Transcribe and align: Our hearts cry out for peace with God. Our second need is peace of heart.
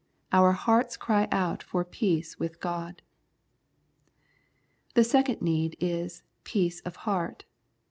Our 0.31 0.53
hearts 0.53 0.97
cry 0.97 1.27
out 1.31 1.61
for 1.61 1.85
peace 1.85 2.39
with 2.39 2.59
God. 2.59 3.03
Our 4.95 5.03
second 5.03 5.43
need 5.43 5.77
is 5.79 6.23
peace 6.43 6.79
of 6.79 6.95
heart. 7.05 7.45